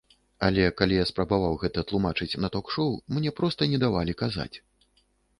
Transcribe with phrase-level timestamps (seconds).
[0.45, 4.57] Але калі я спрабаваў гэта тлумачыць на ток-шоў, мне проста не давалі казаць.